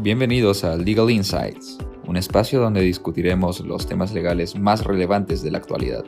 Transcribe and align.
Bienvenidos 0.00 0.62
a 0.62 0.76
Legal 0.76 1.10
Insights, 1.10 1.76
un 2.06 2.16
espacio 2.16 2.60
donde 2.60 2.82
discutiremos 2.82 3.58
los 3.58 3.88
temas 3.88 4.12
legales 4.12 4.54
más 4.54 4.84
relevantes 4.84 5.42
de 5.42 5.50
la 5.50 5.58
actualidad. 5.58 6.04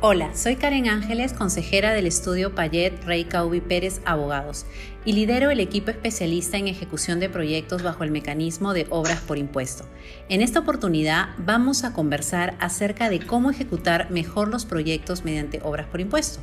Hola, 0.00 0.34
soy 0.34 0.56
Karen 0.56 0.88
Ángeles, 0.88 1.34
consejera 1.34 1.92
del 1.92 2.06
estudio 2.06 2.54
Payet 2.54 3.04
Rey 3.04 3.24
Caubi 3.24 3.60
Pérez 3.60 4.00
Abogados 4.06 4.64
y 5.04 5.12
lidero 5.12 5.50
el 5.50 5.60
equipo 5.60 5.90
especialista 5.90 6.56
en 6.56 6.68
ejecución 6.68 7.20
de 7.20 7.28
proyectos 7.28 7.82
bajo 7.82 8.04
el 8.04 8.10
mecanismo 8.10 8.72
de 8.72 8.86
obras 8.88 9.20
por 9.20 9.36
impuesto. 9.36 9.84
En 10.30 10.40
esta 10.40 10.60
oportunidad 10.60 11.28
vamos 11.36 11.84
a 11.84 11.92
conversar 11.92 12.56
acerca 12.58 13.10
de 13.10 13.20
cómo 13.20 13.50
ejecutar 13.50 14.10
mejor 14.10 14.48
los 14.48 14.64
proyectos 14.64 15.26
mediante 15.26 15.60
obras 15.62 15.88
por 15.88 16.00
impuesto. 16.00 16.40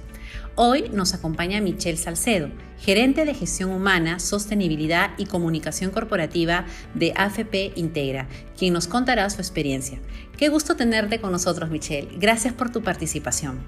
Hoy 0.56 0.90
nos 0.94 1.14
acompaña 1.14 1.62
Michelle 1.62 1.98
Salcedo, 1.98 2.50
gerente 2.80 3.26
de 3.26 3.34
gestión 3.34 3.72
humana, 3.72 4.20
sostenibilidad 4.20 5.12
y 5.18 5.26
comunicación 5.26 5.92
corporativa 5.92 6.66
de 6.94 7.14
AFP 7.16 7.74
Integra, 7.76 8.28
quien 8.58 8.74
nos 8.74 8.88
contará 8.88 9.30
su 9.30 9.42
experiencia. 9.42 10.00
Qué 10.38 10.50
gusto 10.50 10.76
tenerte 10.76 11.22
con 11.22 11.32
nosotros, 11.32 11.70
Michelle. 11.70 12.10
Gracias 12.18 12.54
por 12.54 12.70
tu 12.70 12.82
participación. 12.82 13.60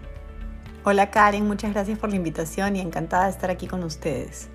Hola 0.84 1.12
Karen, 1.12 1.48
muchas 1.48 1.72
gracias 1.72 1.98
por 1.98 2.10
la 2.10 2.18
invitación 2.18 2.76
y 2.76 2.82
encantada 2.82 3.26
de 3.26 3.32
estar 3.32 3.50
aquí 3.50 3.68
con 3.68 3.84
ustedes. 3.84 4.50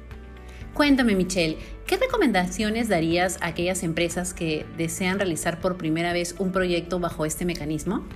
Cuéntame, 0.74 1.16
Michelle, 1.16 1.59
¿qué 1.87 1.96
recomendaciones 1.96 2.88
darías 2.88 3.38
a 3.40 3.46
aquellas 3.46 3.82
empresas 3.82 4.34
que 4.34 4.66
desean 4.77 5.18
realizar 5.18 5.59
por 5.59 5.77
primera 5.77 6.12
vez 6.12 6.37
un 6.38 6.52
proyecto 6.52 7.01
bajo 7.01 7.24
este 7.24 7.45
mecanismo? 7.45 8.06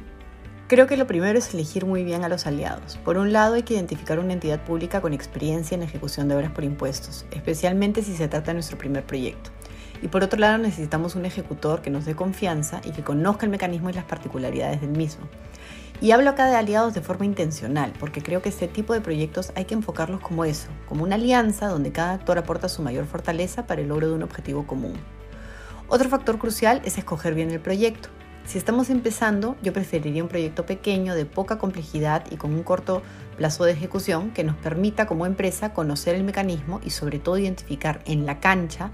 Creo 0.73 0.87
que 0.87 0.97
lo 0.97 1.07
primero 1.07 1.39
es 1.39 1.53
elegir 1.53 1.85
muy 1.85 2.03
bien 2.03 2.25
a 2.25 2.31
los 2.31 2.47
aliados. 2.47 2.97
Por 3.05 3.19
un 3.19 3.30
lado, 3.30 3.57
hay 3.57 3.63
que 3.63 3.75
identificar 3.75 4.19
una 4.19 4.33
entidad 4.33 4.65
pública 4.65 5.03
con 5.03 5.13
experiencia 5.13 5.75
en 5.75 5.83
ejecución 5.83 6.29
de 6.29 6.35
obras 6.35 6.51
por 6.51 6.65
impuestos, 6.65 7.27
especialmente 7.30 8.02
si 8.02 8.16
se 8.16 8.27
trata 8.27 8.52
de 8.52 8.55
nuestro 8.55 8.79
primer 8.79 9.05
proyecto. 9.05 9.51
Y 10.01 10.09
por 10.09 10.24
otro 10.24 10.38
lado, 10.41 10.57
necesitamos 10.57 11.15
un 11.15 11.27
ejecutor 11.27 11.83
que 11.83 11.91
nos 11.91 12.07
dé 12.07 12.15
confianza 12.15 12.80
y 12.85 12.93
que 12.93 13.05
conozca 13.05 13.45
el 13.45 13.52
mecanismo 13.52 13.91
y 13.91 13.93
las 13.93 14.07
particularidades 14.07 14.80
del 14.80 14.93
mismo. 14.93 15.29
Y 16.01 16.13
hablo 16.13 16.30
acá 16.30 16.46
de 16.46 16.57
aliados 16.57 16.95
de 16.95 17.02
forma 17.02 17.27
intencional, 17.27 17.93
porque 18.01 18.23
creo 18.23 18.41
que 18.41 18.49
este 18.49 18.66
tipo 18.66 18.95
de 18.95 19.02
proyectos 19.02 19.52
hay 19.55 19.66
que 19.66 19.74
enfocarlos 19.74 20.23
como 20.23 20.46
eso, 20.46 20.68
como 20.89 21.05
una 21.05 21.16
alianza 21.16 21.68
donde 21.68 21.93
cada 21.93 22.15
actor 22.15 22.39
aporta 22.39 22.71
su 22.71 22.80
mayor 22.80 23.05
fortaleza 23.05 23.66
para 23.66 23.83
el 23.83 23.89
logro 23.89 24.09
de 24.09 24.15
un 24.15 24.23
objetivo 24.23 24.66
común. 24.66 24.95
Otro 25.89 26.09
factor 26.09 26.39
crucial 26.39 26.80
es 26.87 26.96
escoger 26.96 27.35
bien 27.35 27.51
el 27.51 27.61
proyecto. 27.61 28.09
Si 28.45 28.59
estamos 28.59 28.90
empezando, 28.90 29.57
yo 29.62 29.73
preferiría 29.73 30.23
un 30.23 30.29
proyecto 30.29 30.66
pequeño, 30.66 31.15
de 31.15 31.24
poca 31.24 31.59
complejidad 31.59 32.24
y 32.30 32.37
con 32.37 32.52
un 32.52 32.65
corto 32.65 33.02
plazo 33.37 33.65
de 33.65 33.73
ejecución 33.73 34.30
que 34.32 34.45
nos 34.45 34.57
permita 34.57 35.07
como 35.07 35.26
empresa 35.26 35.73
conocer 35.73 36.16
el 36.16 36.24
mecanismo 36.24 36.80
y 36.84 36.90
sobre 36.90 37.18
todo 37.18 37.38
identificar 37.38 38.02
en 38.04 38.26
la 38.26 38.40
cancha 38.40 38.90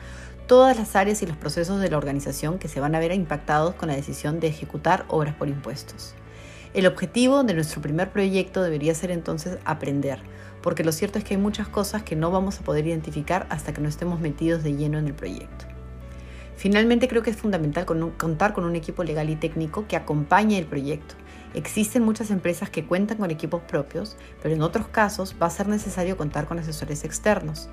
todas 0.47 0.79
las 0.79 0.97
áreas 0.97 1.23
y 1.23 1.27
los 1.27 1.37
procesos 1.37 1.81
de 1.81 1.91
la 1.91 1.97
organización 1.97 2.59
que 2.59 2.69
se 2.69 2.81
van 2.81 2.95
a 2.95 3.01
ver 3.01 3.13
impactados 3.13 3.75
con 3.75 3.89
la 3.89 3.97
decisión 3.97 4.39
de 4.39 4.49
ejecutar 4.49 5.07
obras 5.09 5.35
por 5.35 5.49
impuestos. 5.49 6.15
El 6.75 6.87
objetivo 6.87 7.43
de 7.43 7.55
nuestro 7.55 7.81
primer 7.81 8.11
proyecto 8.11 8.63
debería 8.63 8.95
ser 8.95 9.11
entonces 9.11 9.59
aprender, 9.65 10.21
porque 10.63 10.85
lo 10.85 10.93
cierto 10.93 11.19
es 11.19 11.25
que 11.25 11.35
hay 11.35 11.41
muchas 11.41 11.69
cosas 11.69 12.03
que 12.03 12.17
no 12.17 12.31
vamos 12.31 12.61
a 12.61 12.65
poder 12.65 12.87
identificar 12.87 13.47
hasta 13.51 13.73
que 13.73 13.81
no 13.81 13.89
estemos 13.89 14.21
metidos 14.21 14.63
de 14.63 14.75
lleno 14.75 14.99
en 14.99 15.07
el 15.07 15.15
proyecto. 15.15 15.78
Finalmente 16.59 17.07
creo 17.07 17.23
que 17.23 17.31
es 17.31 17.37
fundamental 17.37 17.87
contar 17.87 18.53
con 18.53 18.65
un 18.65 18.75
equipo 18.75 19.05
legal 19.05 19.31
y 19.31 19.37
técnico 19.37 19.87
que 19.87 19.95
acompañe 19.95 20.59
el 20.59 20.67
proyecto. 20.67 21.15
Existen 21.55 22.03
muchas 22.03 22.33
empresas 22.33 22.69
que 22.69 22.85
cuentan 22.85 23.19
con 23.19 23.31
equipos 23.31 23.63
propios, 23.63 24.17
pero 24.43 24.57
en 24.57 24.63
otros 24.63 24.89
casos 24.89 25.37
va 25.41 25.47
a 25.47 25.51
ser 25.51 25.69
necesario 25.69 26.17
contar 26.17 26.47
con 26.49 26.59
asesores 26.59 27.05
externos. 27.05 27.69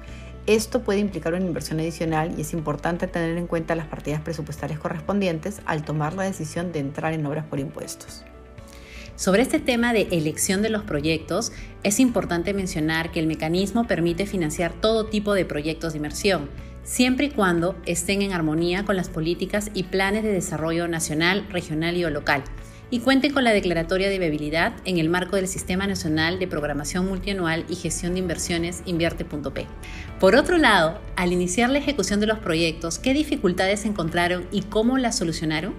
Esto 0.46 0.84
puede 0.84 1.00
implicar 1.00 1.34
una 1.34 1.44
inversión 1.44 1.80
adicional 1.80 2.36
y 2.38 2.42
es 2.42 2.54
importante 2.54 3.08
tener 3.08 3.36
en 3.40 3.48
cuenta 3.48 3.74
las 3.74 3.88
partidas 3.88 4.22
presupuestarias 4.22 4.80
correspondientes 4.80 5.62
al 5.66 5.84
tomar 5.84 6.14
la 6.14 6.22
decisión 6.22 6.72
de 6.72 6.78
entrar 6.78 7.14
en 7.14 7.26
obras 7.26 7.46
por 7.46 7.60
impuestos. 7.60 8.24
Sobre 9.16 9.42
este 9.42 9.60
tema 9.60 9.94
de 9.94 10.10
elección 10.12 10.62
de 10.62 10.70
los 10.70 10.84
proyectos, 10.84 11.52
es 11.82 12.00
importante 12.00 12.54
mencionar 12.54 13.12
que 13.12 13.20
el 13.20 13.26
mecanismo 13.26 13.88
permite 13.88 14.28
financiar 14.28 14.74
todo 14.74 15.08
tipo 15.08 15.34
de 15.34 15.46
proyectos 15.46 15.94
de 15.94 15.98
inversión, 15.98 16.50
siempre 16.86 17.26
y 17.26 17.30
cuando 17.32 17.76
estén 17.86 18.22
en 18.22 18.32
armonía 18.32 18.86
con 18.86 18.96
las 18.96 19.10
políticas 19.10 19.72
y 19.74 19.84
planes 19.84 20.24
de 20.24 20.32
desarrollo 20.32 20.88
nacional, 20.88 21.46
regional 21.50 21.98
y 21.98 22.06
o 22.06 22.10
local, 22.10 22.44
y 22.92 23.00
cuenten 23.00 23.34
con 23.34 23.44
la 23.44 23.52
declaratoria 23.52 24.10
de 24.10 24.20
viabilidad 24.20 24.74
en 24.86 25.00
el 25.00 25.10
marco 25.10 25.36
del 25.36 25.48
Sistema 25.48 25.88
Nacional 25.88 26.38
de 26.38 26.48
Programación 26.48 27.08
Multianual 27.08 27.66
y 27.68 27.76
Gestión 27.76 28.14
de 28.14 28.20
Inversiones 28.20 28.84
Invierte.p. 28.86 29.66
Por 30.20 30.36
otro 30.36 30.60
lado, 30.60 31.02
al 31.16 31.34
iniciar 31.34 31.72
la 31.72 31.80
ejecución 31.80 32.20
de 32.20 32.28
los 32.28 32.38
proyectos, 32.38 33.00
¿qué 33.00 33.14
dificultades 33.14 33.86
encontraron 33.86 34.48
y 34.52 34.62
cómo 34.62 35.00
las 35.00 35.18
solucionaron? 35.18 35.74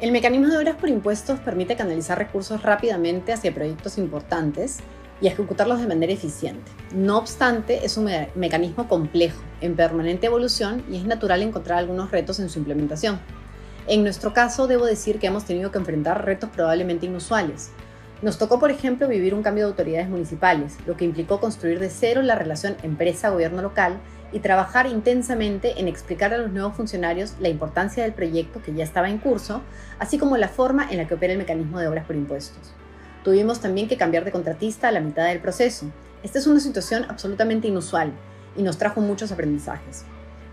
El 0.00 0.12
mecanismo 0.12 0.46
de 0.46 0.58
obras 0.58 0.76
por 0.76 0.88
impuestos 0.88 1.40
permite 1.40 1.74
canalizar 1.74 2.16
recursos 2.16 2.62
rápidamente 2.62 3.32
hacia 3.32 3.52
proyectos 3.52 3.98
importantes 3.98 4.78
y 5.20 5.28
ejecutarlos 5.28 5.80
de 5.80 5.86
manera 5.86 6.12
eficiente. 6.12 6.70
No 6.94 7.18
obstante, 7.18 7.84
es 7.84 7.96
un 7.96 8.10
mecanismo 8.34 8.88
complejo, 8.88 9.40
en 9.60 9.76
permanente 9.76 10.26
evolución 10.26 10.84
y 10.90 10.96
es 10.96 11.04
natural 11.04 11.42
encontrar 11.42 11.78
algunos 11.78 12.10
retos 12.10 12.38
en 12.40 12.48
su 12.48 12.58
implementación. 12.58 13.18
En 13.88 14.02
nuestro 14.02 14.32
caso, 14.32 14.66
debo 14.66 14.84
decir 14.84 15.18
que 15.18 15.28
hemos 15.28 15.44
tenido 15.44 15.70
que 15.70 15.78
enfrentar 15.78 16.24
retos 16.24 16.50
probablemente 16.50 17.06
inusuales. 17.06 17.70
Nos 18.22 18.38
tocó, 18.38 18.58
por 18.58 18.70
ejemplo, 18.70 19.08
vivir 19.08 19.34
un 19.34 19.42
cambio 19.42 19.64
de 19.64 19.70
autoridades 19.70 20.08
municipales, 20.08 20.76
lo 20.86 20.96
que 20.96 21.04
implicó 21.04 21.38
construir 21.38 21.78
de 21.78 21.90
cero 21.90 22.22
la 22.22 22.34
relación 22.34 22.76
empresa-gobierno 22.82 23.62
local 23.62 23.98
y 24.32 24.40
trabajar 24.40 24.86
intensamente 24.86 25.78
en 25.78 25.86
explicar 25.86 26.32
a 26.34 26.38
los 26.38 26.50
nuevos 26.50 26.74
funcionarios 26.74 27.34
la 27.40 27.48
importancia 27.48 28.02
del 28.02 28.12
proyecto 28.12 28.60
que 28.62 28.74
ya 28.74 28.84
estaba 28.84 29.08
en 29.08 29.18
curso, 29.18 29.62
así 29.98 30.18
como 30.18 30.36
la 30.36 30.48
forma 30.48 30.90
en 30.90 30.96
la 30.96 31.06
que 31.06 31.14
opera 31.14 31.34
el 31.34 31.38
mecanismo 31.38 31.78
de 31.78 31.88
obras 31.88 32.06
por 32.06 32.16
impuestos. 32.16 32.72
Tuvimos 33.26 33.58
también 33.58 33.88
que 33.88 33.96
cambiar 33.96 34.24
de 34.24 34.30
contratista 34.30 34.86
a 34.86 34.92
la 34.92 35.00
mitad 35.00 35.26
del 35.26 35.40
proceso. 35.40 35.90
Esta 36.22 36.38
es 36.38 36.46
una 36.46 36.60
situación 36.60 37.06
absolutamente 37.08 37.66
inusual 37.66 38.12
y 38.56 38.62
nos 38.62 38.78
trajo 38.78 39.00
muchos 39.00 39.32
aprendizajes. 39.32 40.04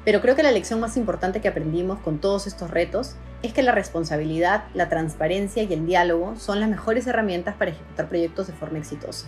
Pero 0.04 0.22
creo 0.22 0.36
que 0.36 0.42
la 0.42 0.52
lección 0.52 0.80
más 0.80 0.98
importante 0.98 1.40
que 1.40 1.48
aprendimos 1.48 2.00
con 2.00 2.18
todos 2.18 2.48
estos 2.48 2.72
retos 2.72 3.14
es 3.44 3.54
que 3.54 3.62
la 3.62 3.74
responsabilidad, 3.74 4.64
la 4.74 4.90
transparencia 4.90 5.62
y 5.62 5.72
el 5.72 5.86
diálogo 5.86 6.34
son 6.36 6.60
las 6.60 6.68
mejores 6.68 7.06
herramientas 7.06 7.54
para 7.58 7.70
ejecutar 7.70 8.10
proyectos 8.10 8.48
de 8.48 8.54
forma 8.54 8.80
exitosa. 8.80 9.28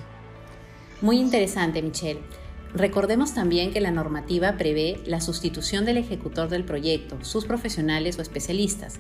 Muy 1.02 1.20
interesante, 1.20 1.84
Michelle. 1.84 2.22
Recordemos 2.74 3.36
también 3.36 3.72
que 3.72 3.80
la 3.80 3.92
normativa 3.92 4.58
prevé 4.58 5.00
la 5.06 5.22
sustitución 5.22 5.86
del 5.86 5.98
ejecutor 5.98 6.50
del 6.50 6.66
proyecto, 6.66 7.24
sus 7.24 7.46
profesionales 7.46 8.18
o 8.18 8.24
especialistas, 8.24 9.00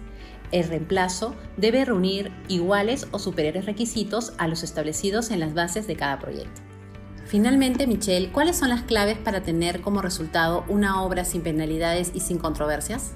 el 0.56 0.70
reemplazo 0.70 1.36
debe 1.58 1.84
reunir 1.84 2.32
iguales 2.48 3.08
o 3.12 3.20
superiores 3.20 3.66
requisitos 3.66 4.32
a 4.38 4.48
los 4.48 4.64
establecidos 4.64 5.32
en 5.32 5.42
las 5.42 5.54
bases 5.54 5.86
de 5.86 5.98
cada 5.98 6.18
proyecto. 6.18 6.62
Finalmente, 7.26 7.88
Michelle, 7.88 8.32
¿cuáles 8.32 8.56
son 8.56 8.70
las 8.70 8.84
claves 8.84 9.18
para 9.18 9.42
tener 9.42 9.82
como 9.82 10.02
resultado 10.02 10.64
una 10.70 11.04
obra 11.04 11.26
sin 11.26 11.42
penalidades 11.42 12.12
y 12.14 12.22
sin 12.22 12.38
controversias? 12.38 13.12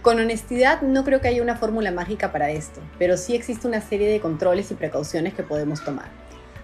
Con 0.00 0.18
honestidad, 0.18 0.80
no 0.80 1.04
creo 1.04 1.20
que 1.20 1.28
haya 1.28 1.42
una 1.42 1.56
fórmula 1.56 1.90
mágica 1.90 2.32
para 2.32 2.50
esto, 2.50 2.80
pero 2.98 3.18
sí 3.18 3.34
existe 3.34 3.68
una 3.68 3.82
serie 3.82 4.08
de 4.08 4.20
controles 4.20 4.70
y 4.70 4.74
precauciones 4.74 5.34
que 5.34 5.42
podemos 5.42 5.84
tomar. 5.84 6.08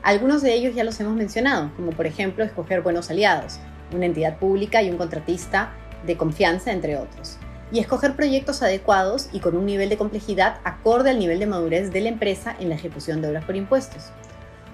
Algunos 0.02 0.40
de 0.40 0.54
ellos 0.54 0.74
ya 0.74 0.84
los 0.84 0.98
hemos 0.98 1.14
mencionado, 1.14 1.70
como 1.76 1.90
por 1.90 2.06
ejemplo 2.06 2.42
escoger 2.42 2.80
buenos 2.80 3.10
aliados, 3.10 3.58
una 3.92 4.06
entidad 4.06 4.38
pública 4.38 4.82
y 4.82 4.88
un 4.88 4.96
contratista 4.96 5.74
de 6.06 6.16
confianza, 6.16 6.72
entre 6.72 6.96
otros 6.96 7.38
y 7.72 7.78
escoger 7.78 8.14
proyectos 8.14 8.62
adecuados 8.62 9.28
y 9.32 9.40
con 9.40 9.56
un 9.56 9.64
nivel 9.64 9.88
de 9.88 9.96
complejidad 9.96 10.60
acorde 10.62 11.10
al 11.10 11.18
nivel 11.18 11.38
de 11.38 11.46
madurez 11.46 11.90
de 11.90 12.02
la 12.02 12.10
empresa 12.10 12.54
en 12.60 12.68
la 12.68 12.74
ejecución 12.74 13.22
de 13.22 13.28
obras 13.28 13.44
por 13.44 13.56
impuestos. 13.56 14.12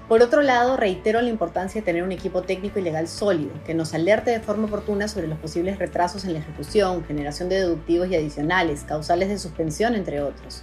Por 0.09 0.23
otro 0.23 0.41
lado, 0.41 0.77
reitero 0.77 1.21
la 1.21 1.29
importancia 1.29 1.81
de 1.81 1.85
tener 1.85 2.03
un 2.03 2.13
equipo 2.13 2.43
técnico 2.43 2.79
y 2.79 2.83
legal 2.83 3.09
sólido, 3.09 3.53
que 3.67 3.75
nos 3.75 3.93
alerte 3.93 4.31
de 4.31 4.41
forma 4.41 4.67
oportuna 4.67 5.07
sobre 5.07 5.29
los 5.29 5.39
posibles 5.39 5.79
retrasos 5.79 6.25
en 6.25 6.33
la 6.33 6.39
ejecución, 6.39 7.05
generación 7.05 7.51
de 7.51 7.57
deductivos 7.57 8.09
y 8.09 8.17
adicionales, 8.17 8.85
causales 8.85 9.29
de 9.29 9.39
suspensión, 9.39 9.95
entre 9.95 10.23
otros. 10.23 10.63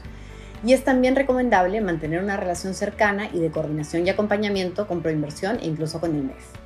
Y 0.65 0.74
es 0.74 0.83
también 0.83 1.15
recomendable 1.15 1.80
mantener 1.80 2.24
una 2.24 2.38
relación 2.38 2.74
cercana 2.74 3.30
y 3.31 3.39
de 3.39 3.51
coordinación 3.51 4.07
y 4.07 4.09
acompañamiento 4.09 4.88
con 4.88 5.04
Proinversión 5.04 5.59
e 5.62 5.68
incluso 5.68 6.00
con 6.00 6.15
el 6.15 6.24
MEF. 6.24 6.64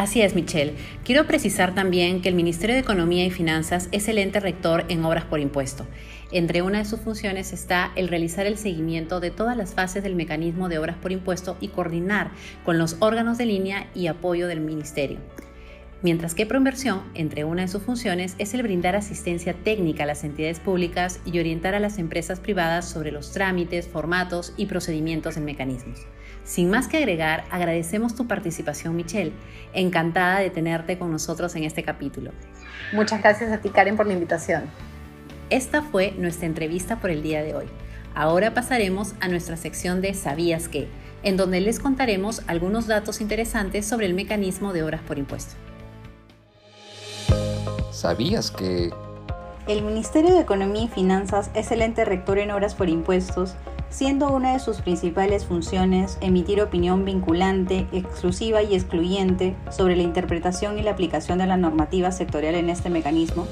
Así 0.00 0.22
es, 0.22 0.34
Michelle. 0.34 0.72
Quiero 1.04 1.26
precisar 1.26 1.74
también 1.74 2.22
que 2.22 2.30
el 2.30 2.34
Ministerio 2.34 2.74
de 2.74 2.80
Economía 2.80 3.26
y 3.26 3.30
Finanzas 3.30 3.90
es 3.92 4.08
el 4.08 4.16
ente 4.16 4.40
rector 4.40 4.86
en 4.88 5.04
obras 5.04 5.26
por 5.26 5.40
impuesto. 5.40 5.86
Entre 6.32 6.62
una 6.62 6.78
de 6.78 6.86
sus 6.86 7.00
funciones 7.00 7.52
está 7.52 7.92
el 7.96 8.08
realizar 8.08 8.46
el 8.46 8.56
seguimiento 8.56 9.20
de 9.20 9.30
todas 9.30 9.58
las 9.58 9.74
fases 9.74 10.02
del 10.02 10.14
mecanismo 10.14 10.70
de 10.70 10.78
obras 10.78 10.96
por 10.96 11.12
impuesto 11.12 11.58
y 11.60 11.68
coordinar 11.68 12.30
con 12.64 12.78
los 12.78 12.96
órganos 13.00 13.36
de 13.36 13.44
línea 13.44 13.90
y 13.94 14.06
apoyo 14.06 14.46
del 14.46 14.60
Ministerio. 14.60 15.18
Mientras 16.02 16.34
que 16.34 16.46
Proinversión, 16.46 17.02
entre 17.14 17.44
una 17.44 17.62
de 17.62 17.68
sus 17.68 17.82
funciones, 17.82 18.34
es 18.38 18.54
el 18.54 18.62
brindar 18.62 18.96
asistencia 18.96 19.52
técnica 19.52 20.04
a 20.04 20.06
las 20.06 20.24
entidades 20.24 20.58
públicas 20.58 21.20
y 21.26 21.38
orientar 21.38 21.74
a 21.74 21.80
las 21.80 21.98
empresas 21.98 22.40
privadas 22.40 22.88
sobre 22.88 23.12
los 23.12 23.32
trámites, 23.32 23.86
formatos 23.86 24.54
y 24.56 24.64
procedimientos 24.64 25.36
en 25.36 25.44
mecanismos. 25.44 26.06
Sin 26.42 26.70
más 26.70 26.88
que 26.88 26.96
agregar, 26.96 27.44
agradecemos 27.50 28.14
tu 28.14 28.26
participación, 28.26 28.96
Michelle. 28.96 29.32
Encantada 29.74 30.38
de 30.38 30.48
tenerte 30.48 30.98
con 30.98 31.12
nosotros 31.12 31.54
en 31.54 31.64
este 31.64 31.82
capítulo. 31.82 32.32
Muchas 32.92 33.20
gracias 33.20 33.52
a 33.52 33.58
ti, 33.58 33.68
Karen, 33.68 33.96
por 33.96 34.06
la 34.06 34.14
invitación. 34.14 34.64
Esta 35.50 35.82
fue 35.82 36.12
nuestra 36.16 36.46
entrevista 36.46 36.98
por 36.98 37.10
el 37.10 37.22
día 37.22 37.42
de 37.42 37.54
hoy. 37.54 37.66
Ahora 38.14 38.54
pasaremos 38.54 39.14
a 39.20 39.28
nuestra 39.28 39.58
sección 39.58 40.00
de 40.00 40.14
¿Sabías 40.14 40.68
qué? 40.68 40.88
en 41.22 41.36
donde 41.36 41.60
les 41.60 41.78
contaremos 41.78 42.42
algunos 42.46 42.86
datos 42.86 43.20
interesantes 43.20 43.86
sobre 43.86 44.06
el 44.06 44.14
mecanismo 44.14 44.72
de 44.72 44.82
obras 44.82 45.02
por 45.02 45.18
impuesto. 45.18 45.54
¿Sabías 47.90 48.50
que 48.50 48.92
el 49.66 49.82
Ministerio 49.82 50.34
de 50.34 50.40
Economía 50.40 50.84
y 50.84 50.88
Finanzas 50.88 51.50
es 51.54 51.70
el 51.70 51.82
ente 51.82 52.04
rector 52.04 52.38
en 52.38 52.50
obras 52.50 52.74
por 52.74 52.88
impuestos, 52.88 53.54
siendo 53.88 54.32
una 54.32 54.52
de 54.52 54.58
sus 54.58 54.80
principales 54.80 55.44
funciones 55.44 56.18
emitir 56.20 56.60
opinión 56.60 57.04
vinculante, 57.04 57.86
exclusiva 57.92 58.62
y 58.62 58.74
excluyente 58.74 59.54
sobre 59.70 59.96
la 59.96 60.02
interpretación 60.02 60.78
y 60.78 60.82
la 60.82 60.92
aplicación 60.92 61.38
de 61.38 61.46
la 61.46 61.56
normativa 61.56 62.10
sectorial 62.10 62.54
en 62.54 62.70
este 62.70 62.90
mecanismo? 62.90 63.46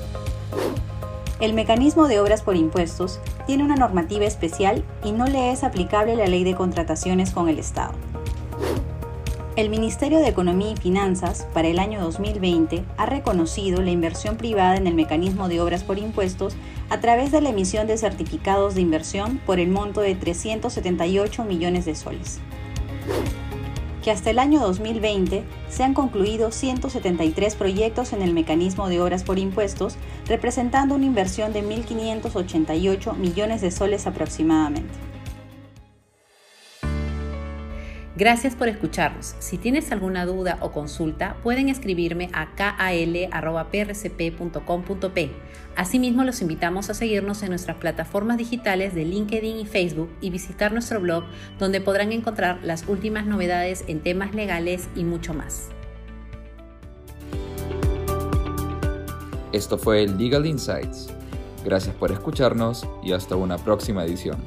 El 1.40 1.52
mecanismo 1.52 2.08
de 2.08 2.18
obras 2.18 2.42
por 2.42 2.56
impuestos 2.56 3.20
tiene 3.46 3.62
una 3.62 3.76
normativa 3.76 4.24
especial 4.24 4.84
y 5.04 5.12
no 5.12 5.26
le 5.26 5.52
es 5.52 5.62
aplicable 5.62 6.16
la 6.16 6.26
ley 6.26 6.42
de 6.42 6.56
contrataciones 6.56 7.30
con 7.30 7.48
el 7.48 7.58
Estado. 7.60 7.92
El 9.58 9.70
Ministerio 9.70 10.20
de 10.20 10.28
Economía 10.28 10.70
y 10.70 10.76
Finanzas 10.76 11.48
para 11.52 11.66
el 11.66 11.80
año 11.80 12.00
2020 12.00 12.84
ha 12.96 13.06
reconocido 13.06 13.82
la 13.82 13.90
inversión 13.90 14.36
privada 14.36 14.76
en 14.76 14.86
el 14.86 14.94
mecanismo 14.94 15.48
de 15.48 15.60
obras 15.60 15.82
por 15.82 15.98
impuestos 15.98 16.54
a 16.90 17.00
través 17.00 17.32
de 17.32 17.40
la 17.40 17.48
emisión 17.48 17.88
de 17.88 17.98
certificados 17.98 18.76
de 18.76 18.82
inversión 18.82 19.40
por 19.44 19.58
el 19.58 19.68
monto 19.68 20.00
de 20.00 20.14
378 20.14 21.42
millones 21.42 21.86
de 21.86 21.96
soles. 21.96 22.38
Que 24.04 24.12
hasta 24.12 24.30
el 24.30 24.38
año 24.38 24.60
2020 24.60 25.42
se 25.68 25.82
han 25.82 25.92
concluido 25.92 26.52
173 26.52 27.56
proyectos 27.56 28.12
en 28.12 28.22
el 28.22 28.34
mecanismo 28.34 28.88
de 28.88 29.00
obras 29.00 29.24
por 29.24 29.40
impuestos, 29.40 29.96
representando 30.28 30.94
una 30.94 31.06
inversión 31.06 31.52
de 31.52 31.64
1.588 31.64 33.16
millones 33.16 33.60
de 33.60 33.72
soles 33.72 34.06
aproximadamente. 34.06 35.07
Gracias 38.18 38.56
por 38.56 38.66
escucharnos. 38.66 39.36
Si 39.38 39.58
tienes 39.58 39.92
alguna 39.92 40.26
duda 40.26 40.58
o 40.60 40.72
consulta, 40.72 41.36
pueden 41.44 41.68
escribirme 41.68 42.30
a 42.32 42.52
kal.prcp.com.p. 42.56 43.30
Asimismo, 45.76 46.24
los 46.24 46.42
invitamos 46.42 46.90
a 46.90 46.94
seguirnos 46.94 47.44
en 47.44 47.50
nuestras 47.50 47.76
plataformas 47.76 48.36
digitales 48.36 48.92
de 48.92 49.04
LinkedIn 49.04 49.60
y 49.60 49.66
Facebook 49.66 50.10
y 50.20 50.30
visitar 50.30 50.72
nuestro 50.72 50.98
blog 51.00 51.22
donde 51.60 51.80
podrán 51.80 52.10
encontrar 52.10 52.58
las 52.64 52.88
últimas 52.88 53.24
novedades 53.24 53.84
en 53.86 54.00
temas 54.00 54.34
legales 54.34 54.88
y 54.96 55.04
mucho 55.04 55.32
más. 55.32 55.68
Esto 59.52 59.78
fue 59.78 60.08
Legal 60.08 60.44
Insights. 60.44 61.08
Gracias 61.64 61.94
por 61.94 62.10
escucharnos 62.10 62.84
y 63.00 63.12
hasta 63.12 63.36
una 63.36 63.58
próxima 63.58 64.04
edición. 64.04 64.38